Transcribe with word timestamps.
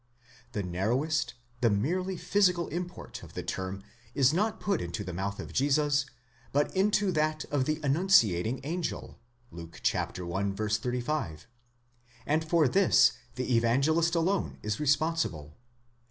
The 0.53 0.63
narrowest, 0.63 1.35
the 1.61 1.69
merely 1.69 2.17
physical 2.17 2.67
import 2.69 3.21
of 3.21 3.35
the 3.35 3.43
term 3.43 3.83
is 4.15 4.33
not 4.33 4.59
put 4.59 4.81
into 4.81 5.03
the 5.03 5.13
mouth 5.13 5.39
of 5.39 5.53
Jesus, 5.53 6.07
but 6.51 6.75
into 6.75 7.11
that 7.11 7.45
of 7.51 7.65
the 7.65 7.79
annunciating 7.83 8.61
angel, 8.63 9.19
Luke 9.51 9.79
i. 9.93 10.05
35; 10.07 11.45
and 12.25 12.43
for 12.43 12.67
this 12.67 13.11
the 13.35 13.55
Evangelist 13.55 14.15
alone 14.15 14.57
is 14.63 14.77
respons 14.77 15.29
ible. 15.29 15.51